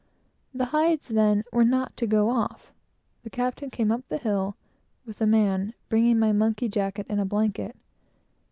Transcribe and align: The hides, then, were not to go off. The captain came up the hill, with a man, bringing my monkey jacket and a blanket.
The 0.51 0.65
hides, 0.73 1.09
then, 1.09 1.43
were 1.53 1.63
not 1.63 1.95
to 1.97 2.07
go 2.07 2.31
off. 2.31 2.73
The 3.21 3.29
captain 3.29 3.69
came 3.69 3.91
up 3.91 4.03
the 4.07 4.17
hill, 4.17 4.57
with 5.05 5.21
a 5.21 5.27
man, 5.27 5.75
bringing 5.89 6.17
my 6.17 6.31
monkey 6.31 6.69
jacket 6.69 7.05
and 7.07 7.19
a 7.21 7.25
blanket. 7.25 7.75